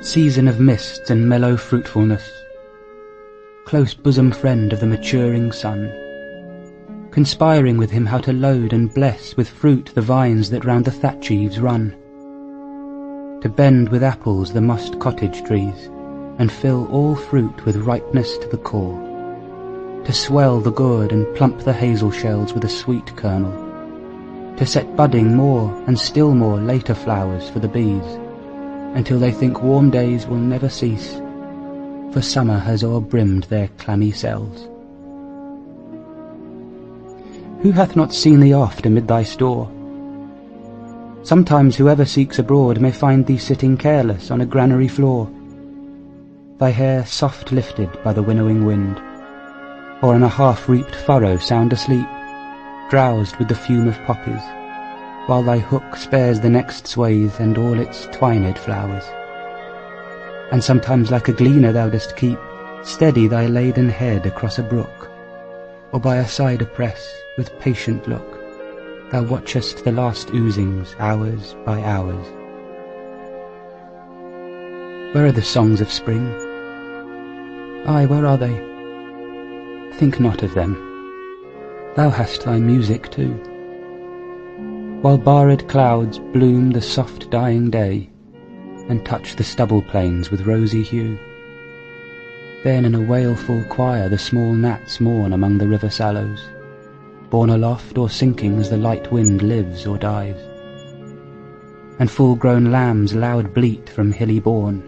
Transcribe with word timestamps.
season 0.00 0.48
of 0.48 0.58
mists 0.58 1.10
and 1.10 1.28
mellow 1.28 1.58
fruitfulness, 1.58 2.32
close 3.66 3.92
bosom 3.92 4.32
friend 4.32 4.72
of 4.72 4.80
the 4.80 4.86
maturing 4.86 5.52
sun, 5.52 5.92
conspiring 7.10 7.76
with 7.76 7.90
him 7.90 8.06
how 8.06 8.16
to 8.16 8.32
load 8.32 8.72
and 8.72 8.94
bless 8.94 9.36
with 9.36 9.46
fruit 9.46 9.90
the 9.94 10.00
vines 10.00 10.48
that 10.48 10.64
round 10.64 10.86
the 10.86 10.90
thatch 10.90 11.30
eaves 11.30 11.60
run, 11.60 11.90
to 13.42 13.48
bend 13.54 13.90
with 13.90 14.02
apples 14.02 14.54
the 14.54 14.60
mossed 14.60 14.98
cottage 15.00 15.44
trees, 15.44 15.90
and 16.38 16.50
fill 16.50 16.86
all 16.90 17.14
fruit 17.14 17.66
with 17.66 17.76
ripeness 17.76 18.38
to 18.38 18.48
the 18.48 18.56
core, 18.56 18.98
to 20.06 20.12
swell 20.14 20.60
the 20.60 20.72
gourd 20.72 21.12
and 21.12 21.36
plump 21.36 21.60
the 21.60 21.74
hazel 21.74 22.10
shells 22.10 22.54
with 22.54 22.64
a 22.64 22.68
sweet 22.70 23.14
kernel, 23.16 23.52
to 24.56 24.64
set 24.64 24.96
budding 24.96 25.36
more 25.36 25.70
and 25.86 25.98
still 25.98 26.34
more 26.34 26.58
later 26.58 26.94
flowers 26.94 27.50
for 27.50 27.58
the 27.58 27.68
bees, 27.68 28.18
until 28.94 29.18
they 29.18 29.32
think 29.32 29.62
warm 29.62 29.90
days 29.90 30.26
will 30.26 30.36
never 30.36 30.68
cease, 30.68 31.14
for 32.12 32.20
summer 32.20 32.58
has 32.58 32.82
o'erbrimmed 32.82 33.46
their 33.48 33.68
clammy 33.78 34.10
cells. 34.10 34.68
Who 37.62 37.72
hath 37.72 37.94
not 37.94 38.14
seen 38.14 38.40
thee 38.40 38.54
oft 38.54 38.86
amid 38.86 39.06
thy 39.06 39.22
store? 39.22 39.70
Sometimes 41.22 41.76
whoever 41.76 42.04
seeks 42.04 42.38
abroad 42.38 42.80
may 42.80 42.90
find 42.90 43.26
thee 43.26 43.38
sitting 43.38 43.76
careless 43.76 44.30
on 44.30 44.40
a 44.40 44.46
granary 44.46 44.88
floor, 44.88 45.30
thy 46.58 46.70
hair 46.70 47.04
soft 47.04 47.52
lifted 47.52 47.90
by 48.02 48.12
the 48.12 48.22
winnowing 48.22 48.64
wind, 48.64 48.98
or 50.02 50.14
in 50.16 50.22
a 50.22 50.28
half-reaped 50.28 50.94
furrow 50.94 51.36
sound 51.36 51.72
asleep, 51.72 52.06
drowsed 52.88 53.36
with 53.36 53.48
the 53.48 53.54
fume 53.54 53.88
of 53.88 54.02
poppies, 54.04 54.42
while 55.26 55.42
thy 55.42 55.58
hook 55.58 55.96
spares 55.96 56.40
the 56.40 56.50
next 56.50 56.86
swathe 56.86 57.34
and 57.38 57.58
all 57.58 57.78
its 57.78 58.06
twined 58.12 58.58
flowers. 58.58 59.04
And 60.50 60.62
sometimes 60.62 61.10
like 61.10 61.28
a 61.28 61.32
gleaner 61.32 61.72
thou 61.72 61.88
dost 61.88 62.16
keep 62.16 62.38
steady 62.82 63.28
thy 63.28 63.46
laden 63.46 63.88
head 63.88 64.26
across 64.26 64.58
a 64.58 64.62
brook, 64.62 65.10
or 65.92 66.00
by 66.00 66.16
a 66.16 66.26
cider 66.26 66.64
press 66.64 67.14
with 67.36 67.58
patient 67.60 68.08
look 68.08 68.40
thou 69.10 69.22
watchest 69.24 69.84
the 69.84 69.92
last 69.92 70.30
oozings 70.30 70.94
hours 70.98 71.56
by 71.66 71.82
hours. 71.82 72.26
Where 75.12 75.26
are 75.26 75.32
the 75.32 75.42
songs 75.42 75.80
of 75.80 75.90
spring? 75.90 76.32
Ay, 77.86 78.06
where 78.06 78.24
are 78.24 78.38
they? 78.38 78.54
Think 79.98 80.20
not 80.20 80.44
of 80.44 80.54
them. 80.54 80.74
Thou 81.96 82.08
hast 82.10 82.44
thy 82.44 82.60
music 82.60 83.10
too 83.10 83.49
while 85.02 85.16
barred 85.16 85.66
clouds 85.66 86.18
bloom 86.18 86.70
the 86.70 86.80
soft 86.80 87.30
dying 87.30 87.70
day, 87.70 88.10
and 88.88 89.04
touch 89.06 89.34
the 89.36 89.44
stubble 89.44 89.80
plains 89.80 90.30
with 90.30 90.46
rosy 90.46 90.82
hue. 90.82 91.18
Then 92.64 92.84
in 92.84 92.94
a 92.94 93.00
wailful 93.00 93.64
choir 93.70 94.10
the 94.10 94.18
small 94.18 94.52
gnats 94.52 95.00
mourn 95.00 95.32
among 95.32 95.56
the 95.56 95.68
river 95.68 95.88
sallows, 95.88 96.42
borne 97.30 97.48
aloft 97.48 97.96
or 97.96 98.10
sinking 98.10 98.58
as 98.58 98.68
the 98.68 98.76
light 98.76 99.10
wind 99.10 99.40
lives 99.40 99.86
or 99.86 99.96
dies. 99.96 100.36
And 101.98 102.10
full-grown 102.10 102.70
lambs 102.70 103.14
loud 103.14 103.54
bleat 103.54 103.88
from 103.88 104.12
hilly 104.12 104.40
bourne, 104.40 104.82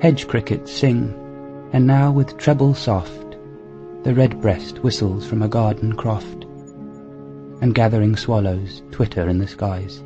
hedge 0.00 0.26
crickets 0.26 0.72
sing, 0.72 1.14
and 1.72 1.86
now 1.86 2.10
with 2.10 2.36
treble 2.36 2.74
soft 2.74 3.36
the 4.02 4.14
redbreast 4.14 4.82
whistles 4.82 5.26
from 5.26 5.42
a 5.42 5.48
garden 5.48 5.92
croft 5.92 6.46
and 7.60 7.74
gathering 7.74 8.16
swallows 8.16 8.82
twitter 8.90 9.28
in 9.28 9.38
the 9.38 9.46
skies. 9.46 10.02